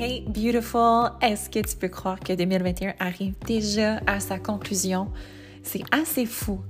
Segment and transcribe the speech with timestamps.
[0.00, 5.08] Hey beautiful, est-ce que tu peux croire que 2021 arrive déjà à sa conclusion?
[5.64, 6.60] C'est assez fou.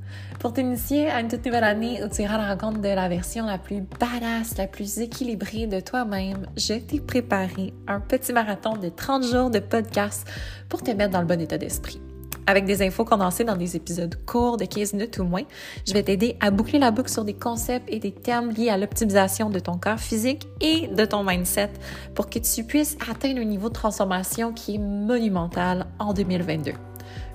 [0.41, 3.07] Pour t'initier à une toute nouvelle année où tu iras à la rencontre de la
[3.07, 8.79] version la plus badass, la plus équilibrée de toi-même, je t'ai préparé un petit marathon
[8.79, 10.27] de 30 jours de podcast
[10.71, 12.01] pour te mettre dans le bon état d'esprit.
[12.49, 15.43] Avec des infos condensées dans des épisodes courts de 15 minutes ou moins,
[15.87, 18.79] je vais t'aider à boucler la boucle sur des concepts et des termes liés à
[18.79, 21.69] l'optimisation de ton corps physique et de ton mindset
[22.15, 26.73] pour que tu puisses atteindre un niveau de transformation qui est monumental en 2022.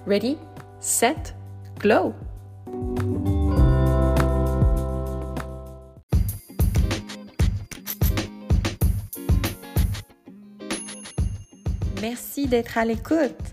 [0.08, 0.36] Ready,
[0.80, 1.36] set,
[1.80, 2.16] glow!
[12.02, 13.53] Merci d'être à l'écoute.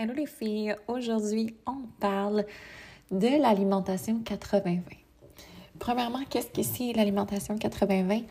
[0.00, 2.44] Hello les filles, aujourd'hui on parle
[3.10, 4.78] de l'alimentation 80-20.
[5.80, 8.22] Premièrement, qu'est-ce que c'est l'alimentation 80-20?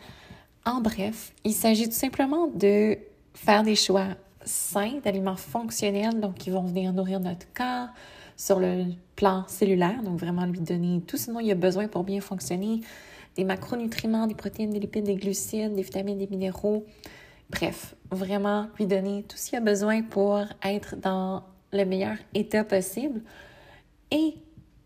[0.64, 2.96] En bref, il s'agit tout simplement de
[3.34, 4.06] faire des choix
[4.46, 7.88] sains, d'aliments fonctionnels, donc qui vont venir nourrir notre corps
[8.34, 12.02] sur le plan cellulaire, donc vraiment lui donner tout ce dont il a besoin pour
[12.02, 12.80] bien fonctionner,
[13.36, 16.86] des macronutriments, des protéines, des lipides, des glucides, des vitamines, des minéraux.
[17.50, 21.42] Bref, vraiment lui donner tout ce qu'il a besoin pour être dans
[21.72, 23.20] le meilleur état possible
[24.10, 24.34] et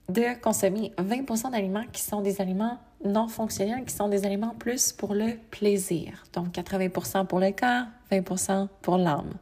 [0.09, 4.93] de consommer 20% d'aliments qui sont des aliments non fonctionnels, qui sont des aliments plus
[4.93, 6.25] pour le plaisir.
[6.32, 9.32] Donc 80% pour le corps, 20% pour l'âme.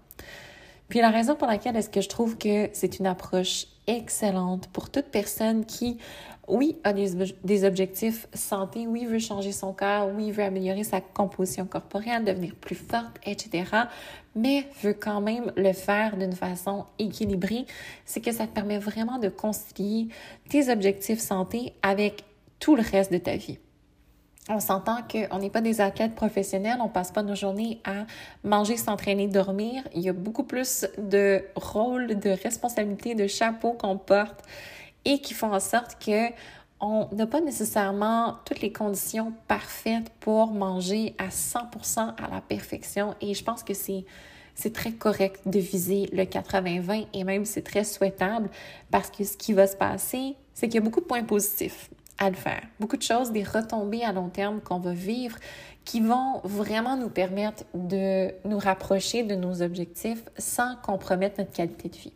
[0.89, 4.91] Puis la raison pour laquelle est-ce que je trouve que c'est une approche excellente pour
[4.91, 5.99] toute personne qui
[6.51, 11.67] oui, a des, objectifs santé, oui, veut changer son corps, oui, veut améliorer sa composition
[11.67, 13.65] corporelle, devenir plus forte, etc.,
[14.35, 17.67] mais veut quand même le faire d'une façon équilibrée,
[18.05, 20.09] c'est que ça te permet vraiment de concilier
[20.49, 22.25] tes objectifs santé avec
[22.59, 23.59] tout le reste de ta vie.
[24.49, 28.07] On s'entend qu'on n'est pas des athlètes professionnels, on passe pas nos journées à
[28.43, 29.85] manger, s'entraîner, dormir.
[29.95, 34.43] Il y a beaucoup plus de rôles, de responsabilités, de chapeaux qu'on porte
[35.05, 36.29] et qui font en sorte que
[36.83, 43.15] on n'a pas nécessairement toutes les conditions parfaites pour manger à 100% à la perfection
[43.21, 44.05] et je pense que c'est
[44.55, 48.51] c'est très correct de viser le 80-20 et même c'est très souhaitable
[48.91, 51.89] parce que ce qui va se passer, c'est qu'il y a beaucoup de points positifs
[52.19, 52.63] à le faire.
[52.79, 55.37] Beaucoup de choses, des retombées à long terme qu'on va vivre
[55.85, 61.89] qui vont vraiment nous permettre de nous rapprocher de nos objectifs sans compromettre notre qualité
[61.89, 62.13] de vie.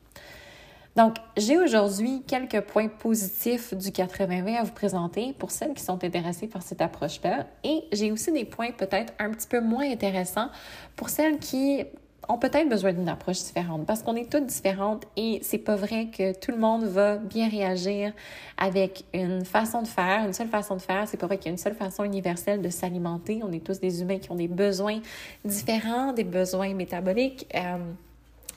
[0.97, 6.05] Donc, j'ai aujourd'hui quelques points positifs du 80-20 à vous présenter pour celles qui sont
[6.05, 7.47] intéressées par cette approche-là.
[7.65, 10.51] Et j'ai aussi des points peut-être un petit peu moins intéressants
[10.95, 11.85] pour celles qui
[12.29, 16.07] ont peut-être besoin d'une approche différente parce qu'on est toutes différentes et c'est pas vrai
[16.07, 18.13] que tout le monde va bien réagir
[18.57, 21.07] avec une façon de faire, une seule façon de faire.
[21.07, 23.41] C'est pas vrai qu'il y a une seule façon universelle de s'alimenter.
[23.43, 25.01] On est tous des humains qui ont des besoins
[25.45, 27.47] différents, des besoins métaboliques.
[27.55, 27.77] Euh,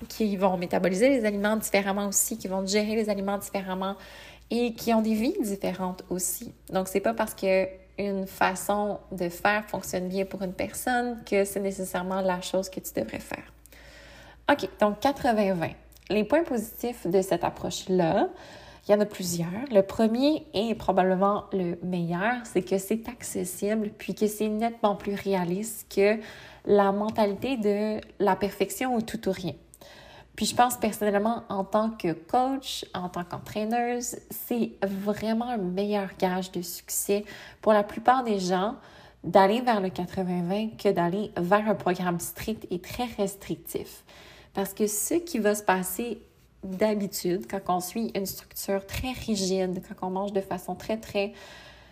[0.08, 3.96] qui vont métaboliser les aliments différemment aussi, qui vont gérer les aliments différemment
[4.50, 6.53] et qui ont des vies différentes aussi.
[6.72, 7.68] Donc, c'est pas parce que
[8.00, 12.80] une façon de faire fonctionne bien pour une personne que c'est nécessairement la chose que
[12.80, 13.52] tu devrais faire.
[14.52, 15.73] OK, donc 80-20.
[16.09, 18.29] Les points positifs de cette approche-là,
[18.88, 19.49] il y en a plusieurs.
[19.72, 25.16] Le premier et probablement le meilleur, c'est que c'est accessible puis que c'est nettement plus
[25.16, 26.17] réaliste que
[26.66, 29.53] la mentalité de la perfection ou tout ou rien.
[30.37, 36.09] Puis je pense personnellement, en tant que coach, en tant qu'entraîneuse, c'est vraiment un meilleur
[36.19, 37.25] gage de succès
[37.59, 38.75] pour la plupart des gens
[39.23, 44.03] d'aller vers le 80-20 que d'aller vers un programme strict et très restrictif.
[44.53, 46.22] Parce que ce qui va se passer
[46.63, 51.34] d'habitude quand on suit une structure très rigide, quand on mange de façon très, très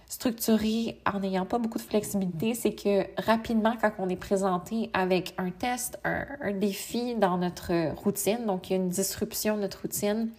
[0.08, 5.34] structuré en n'ayant pas beaucoup de flexibilité, c'est que rapidement, quand on est présenté avec
[5.38, 9.82] un test, un, défi dans notre routine, donc il y a une disruption de notre
[9.82, 10.30] routine,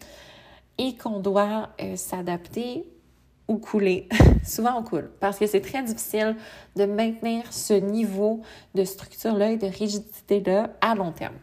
[0.79, 2.85] et qu'on doit euh, s'adapter
[3.49, 4.09] ou couler.
[4.45, 6.37] Souvent, on coule parce que c'est très difficile
[6.77, 8.43] de maintenir ce niveau
[8.75, 11.35] de structure-là et de rigidité-là à long terme.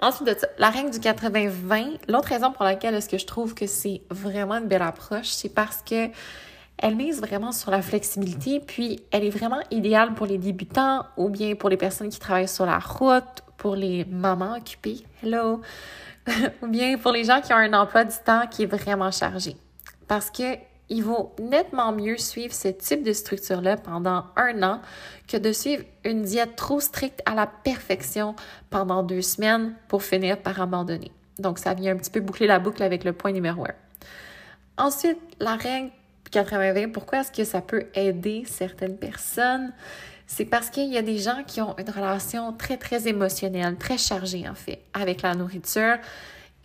[0.00, 3.54] Ensuite de ça, la règle du 80-20, l'autre raison pour laquelle est-ce que je trouve
[3.54, 6.10] que c'est vraiment une belle approche, c'est parce que
[6.78, 11.28] elle mise vraiment sur la flexibilité, puis elle est vraiment idéale pour les débutants ou
[11.28, 15.62] bien pour les personnes qui travaillent sur la route, pour les mamans occupées, hello,
[16.62, 19.56] ou bien pour les gens qui ont un emploi du temps qui est vraiment chargé.
[20.08, 20.58] Parce que
[20.90, 24.80] il vaut nettement mieux suivre ce type de structure-là pendant un an
[25.26, 28.34] que de suivre une diète trop stricte à la perfection
[28.68, 31.10] pendant deux semaines pour finir par abandonner.
[31.38, 33.74] Donc, ça vient un petit peu boucler la boucle avec le point numéro un.
[34.76, 35.90] Ensuite, la règle
[36.30, 39.72] 80-20, pourquoi est-ce que ça peut aider certaines personnes?
[40.26, 43.98] C'est parce qu'il y a des gens qui ont une relation très, très émotionnelle, très
[43.98, 45.98] chargée en fait, avec la nourriture.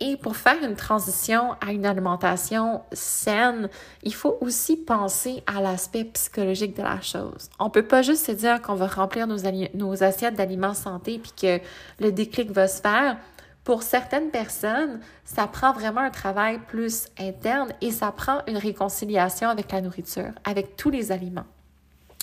[0.02, 3.68] Et pour faire une transition à une alimentation saine,
[4.02, 7.50] il faut aussi penser à l'aspect psychologique de la chose.
[7.58, 9.36] On peut pas juste se dire qu'on va remplir nos,
[9.74, 11.60] nos assiettes d'aliments santé puis que
[12.02, 13.18] le déclic va se faire.
[13.64, 19.48] Pour certaines personnes, ça prend vraiment un travail plus interne et ça prend une réconciliation
[19.48, 21.44] avec la nourriture, avec tous les aliments.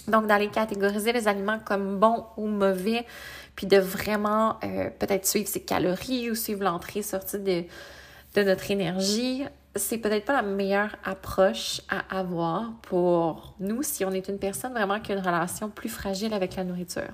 [0.07, 3.05] Donc, d'aller catégoriser les aliments comme bons ou mauvais,
[3.55, 7.63] puis de vraiment euh, peut-être suivre ses calories ou suivre l'entrée-sortie de,
[8.35, 9.43] de notre énergie,
[9.75, 14.71] c'est peut-être pas la meilleure approche à avoir pour nous si on est une personne
[14.71, 17.11] vraiment qui a une relation plus fragile avec la nourriture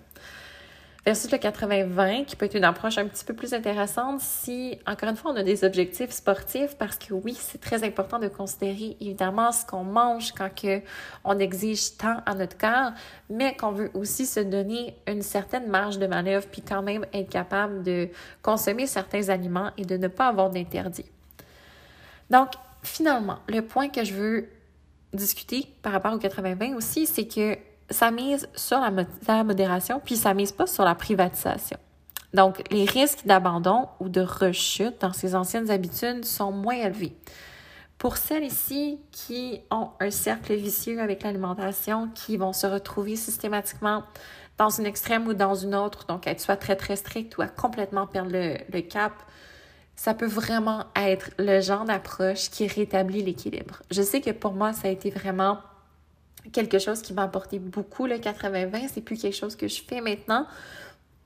[1.05, 5.09] versus le 80-20, qui peut être une approche un petit peu plus intéressante si, encore
[5.09, 8.95] une fois, on a des objectifs sportifs, parce que oui, c'est très important de considérer
[9.01, 10.81] évidemment ce qu'on mange quand que
[11.25, 12.91] on exige tant à notre corps,
[13.29, 17.29] mais qu'on veut aussi se donner une certaine marge de manœuvre, puis quand même être
[17.29, 18.07] capable de
[18.41, 21.05] consommer certains aliments et de ne pas avoir d'interdit.
[22.29, 22.49] Donc,
[22.81, 24.49] finalement, le point que je veux
[25.13, 27.57] discuter par rapport au 80-20 aussi, c'est que
[27.93, 31.77] ça mise sur la, modération, puis ça mise pas sur la privatisation.
[32.33, 37.15] Donc, les risques d'abandon ou de rechute dans ces anciennes habitudes sont moins élevés.
[37.97, 44.03] Pour celles ici qui ont un cercle vicieux avec l'alimentation, qui vont se retrouver systématiquement
[44.57, 47.47] dans une extrême ou dans une autre, donc être soit très très strict ou à
[47.47, 49.13] complètement perdre le, le cap,
[49.95, 53.83] ça peut vraiment être le genre d'approche qui rétablit l'équilibre.
[53.91, 55.59] Je sais que pour moi, ça a été vraiment
[56.51, 58.89] quelque chose qui m'a apporté beaucoup le 80-20.
[58.93, 60.45] C'est plus quelque chose que je fais maintenant.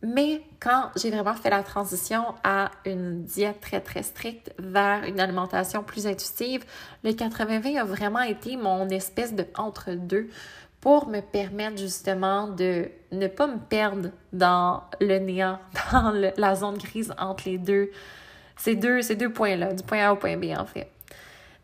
[0.04, 5.20] Mais quand j'ai vraiment fait la transition à une diète très, très stricte vers une
[5.20, 6.64] alimentation plus intuitive,
[7.04, 10.30] le 80-20 a vraiment été mon espèce de entre-deux
[10.82, 15.58] pour me permettre justement de ne pas me perdre dans le néant,
[15.92, 17.90] dans la zone grise entre les deux,
[18.56, 20.92] ces deux, ces deux points-là, du point A au point B en fait.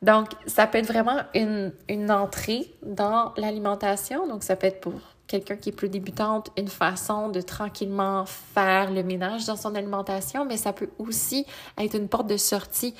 [0.04, 4.28] Donc, ça peut être vraiment une, une entrée dans l'alimentation.
[4.28, 4.94] Donc, ça peut être pour
[5.28, 10.46] quelqu'un qui est plus débutante, une façon de tranquillement faire le ménage dans son alimentation,
[10.46, 11.46] mais ça peut aussi
[11.78, 12.94] être une porte de sortie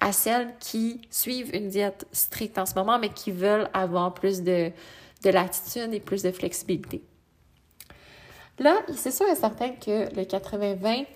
[0.00, 4.42] à celles qui suivent une diète stricte en ce moment, mais qui veulent avoir plus
[4.42, 4.70] de,
[5.24, 7.02] de latitude et plus de flexibilité.
[8.58, 11.06] Là, c'est sûr et certain que le 80-20,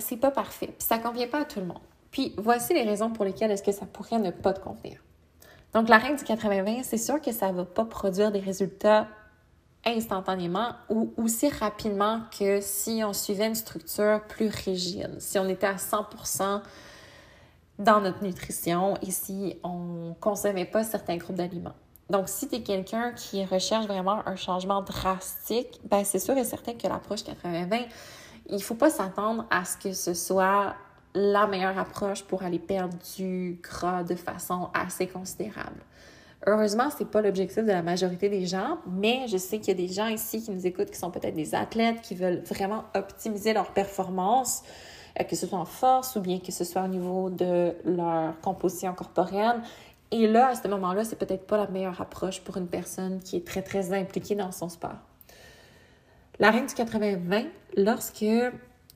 [0.00, 0.66] c'est pas parfait.
[0.66, 1.78] Puis ça convient pas à tout le monde.
[2.10, 5.00] Puis voici les raisons pour lesquelles est-ce que ça pourrait ne pas te convenir.
[5.72, 9.08] Donc la règle du 80-20, c'est sûr que ça ne va pas produire des résultats
[9.86, 15.66] instantanément ou aussi rapidement que si on suivait une structure plus rigide, si on était
[15.66, 16.60] à 100%
[17.78, 21.74] dans notre nutrition et si on consommait pas certains groupes d'aliments.
[22.10, 26.44] Donc, si tu es quelqu'un qui recherche vraiment un changement drastique, ben c'est sûr et
[26.44, 27.86] certain que l'approche 80-20,
[28.48, 30.74] il ne faut pas s'attendre à ce que ce soit
[31.14, 35.80] la meilleure approche pour aller perdre du gras de façon assez considérable.
[36.46, 39.82] Heureusement, ce n'est pas l'objectif de la majorité des gens, mais je sais qu'il y
[39.82, 42.84] a des gens ici qui nous écoutent qui sont peut-être des athlètes qui veulent vraiment
[42.94, 44.62] optimiser leur performance,
[45.20, 48.40] euh, que ce soit en force ou bien que ce soit au niveau de leur
[48.40, 49.60] composition corporelle.
[50.12, 53.36] Et là, à ce moment-là, c'est peut-être pas la meilleure approche pour une personne qui
[53.36, 54.96] est très, très impliquée dans son sport.
[56.38, 58.24] La règle du 80-20, lorsque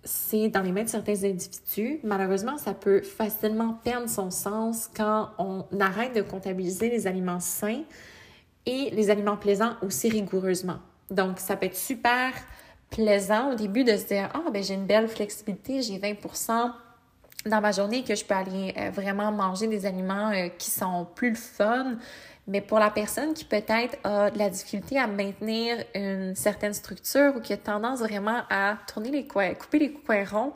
[0.04, 2.00] c'est dans les mains de certains individus.
[2.04, 7.82] Malheureusement, ça peut facilement perdre son sens quand on arrête de comptabiliser les aliments sains
[8.66, 10.78] et les aliments plaisants aussi rigoureusement.
[11.10, 12.32] Donc, ça peut être super
[12.90, 16.72] plaisant au début de se dire Ah, ben j'ai une belle flexibilité, j'ai 20%
[17.46, 21.06] dans ma journée que je peux aller euh, vraiment manger des aliments euh, qui sont
[21.14, 21.96] plus fun,
[22.46, 27.34] mais pour la personne qui peut-être a de la difficulté à maintenir une certaine structure
[27.36, 30.52] ou qui a tendance vraiment à tourner les coins, couper les coins ronds,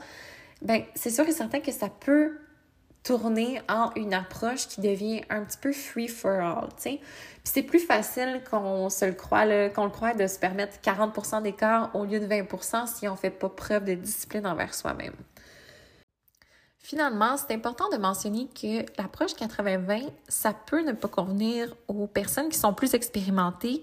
[0.61, 2.39] ben c'est sûr et certain que ça peut
[3.05, 6.69] tourner en une approche qui devient un petit peu free for all.
[6.79, 7.01] Puis
[7.45, 11.91] c'est plus facile qu'on se le croit, qu'on le croit de se permettre 40% d'écart
[11.95, 15.15] au lieu de 20% si on fait pas preuve de discipline envers soi-même.
[16.89, 22.49] Finalement, c'est important de mentionner que l'approche 80-20, ça peut ne pas convenir aux personnes
[22.49, 23.83] qui sont plus expérimentées,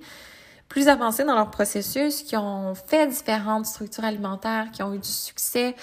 [0.70, 5.08] plus avancées dans leur processus, qui ont fait différentes structures alimentaires, qui ont eu du
[5.08, 5.76] succès,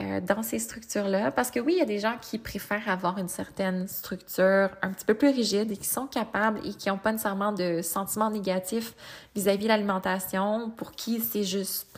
[0.00, 1.32] euh, dans ces structures-là.
[1.32, 4.92] Parce que oui, il y a des gens qui préfèrent avoir une certaine structure un
[4.92, 8.30] petit peu plus rigide et qui sont capables et qui n'ont pas nécessairement de sentiments
[8.30, 8.94] négatifs
[9.34, 11.88] vis-à-vis de l'alimentation, pour qui c'est juste...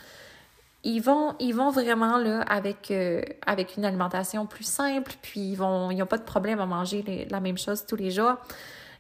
[0.83, 5.57] Ils vont, ils vont vraiment là avec, euh, avec une alimentation plus simple, puis ils
[5.57, 8.37] vont ils n'ont pas de problème à manger la même chose tous les jours.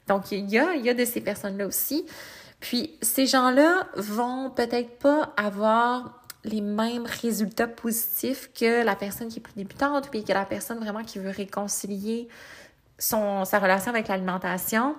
[0.06, 2.04] Donc, il y a, y a de ces personnes-là aussi.
[2.58, 9.38] Puis, ces gens-là vont peut-être pas avoir les mêmes résultats positifs que la personne qui
[9.38, 12.28] est plus débutante, puis que la personne vraiment qui veut réconcilier
[12.98, 14.94] son, sa relation avec l'alimentation,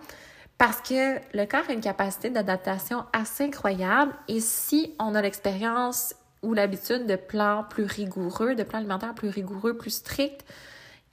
[0.58, 6.14] parce que le corps a une capacité d'adaptation assez incroyable et si on a l'expérience
[6.42, 10.46] ou l'habitude de plans plus rigoureux, de plans alimentaires plus rigoureux, plus stricts,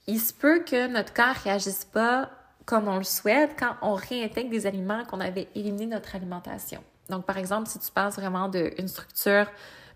[0.07, 2.31] il se peut que notre corps réagisse pas
[2.65, 6.83] comme on le souhaite quand on réintègre des aliments qu'on avait éliminés de notre alimentation.
[7.09, 9.47] Donc, par exemple, si tu passes vraiment d'une structure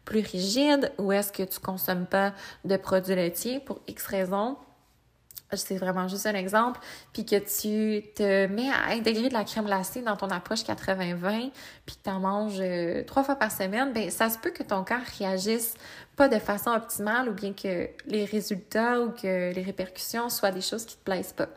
[0.04, 2.32] plus rigide ou est-ce que tu consommes pas
[2.64, 4.56] de produits laitiers pour X raisons?
[5.56, 6.80] C'est vraiment juste un exemple.
[7.12, 11.50] Puis que tu te mets à intégrer de la crème glacée dans ton approche 80-20,
[11.86, 14.62] puis que tu en manges euh, trois fois par semaine, ben ça se peut que
[14.62, 15.74] ton corps réagisse
[16.16, 20.60] pas de façon optimale ou bien que les résultats ou que les répercussions soient des
[20.60, 21.48] choses qui te plaisent pas.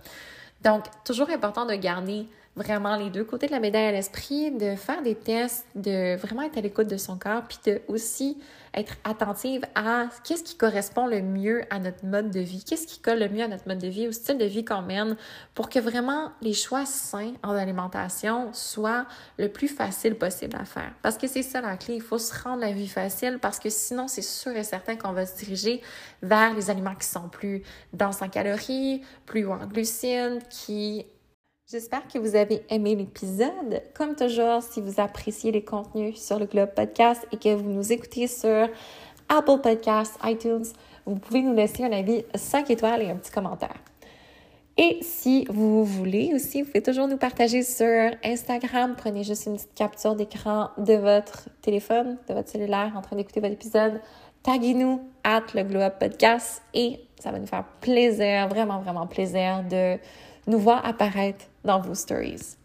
[0.61, 4.75] Donc, toujours important de garder vraiment les deux côtés de la médaille à l'esprit, de
[4.75, 8.37] faire des tests, de vraiment être à l'écoute de son corps, puis de aussi
[8.73, 12.99] être attentive à qu'est-ce qui correspond le mieux à notre mode de vie, qu'est-ce qui
[12.99, 15.17] colle le mieux à notre mode de vie, au style de vie qu'on mène,
[15.53, 19.05] pour que vraiment les choix sains en alimentation soient
[19.37, 20.93] le plus facile possible à faire.
[21.01, 23.69] Parce que c'est ça la clé, il faut se rendre la vie facile, parce que
[23.69, 25.81] sinon c'est sûr et certain qu'on va se diriger
[26.21, 31.05] vers les aliments qui sont plus denses en calories, plus en glucides, qui
[31.71, 33.81] J'espère que vous avez aimé l'épisode.
[33.95, 37.91] Comme toujours, si vous appréciez les contenus sur le Globe Podcast et que vous nous
[37.91, 38.69] écoutez sur
[39.29, 40.65] Apple Podcasts, iTunes,
[41.07, 43.73] vous pouvez nous laisser un avis 5 étoiles et un petit commentaire.
[44.77, 48.93] Et si vous voulez aussi, vous pouvez toujours nous partager sur Instagram.
[48.95, 53.39] Prenez juste une petite capture d'écran de votre téléphone, de votre cellulaire en train d'écouter
[53.39, 54.01] votre épisode.
[54.43, 59.63] Taguez-nous at le Glow Up Podcast et ça va nous faire plaisir, vraiment, vraiment plaisir
[59.63, 59.97] de
[60.47, 62.57] nous voir apparaître dans vos stories.